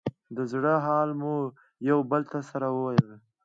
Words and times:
د 0.35 0.37
زړه 0.51 0.73
حال 0.85 1.09
به 1.13 1.17
مو 1.19 1.35
يو 1.89 1.99
بل 2.11 2.21
ته 2.31 2.39
سره 2.49 2.67
ويل. 2.71 3.09